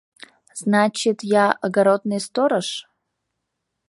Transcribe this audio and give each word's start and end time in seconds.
Значит, 0.55 1.21
я— 1.21 1.51
огородный 1.65 2.19
сторож. 2.19 2.87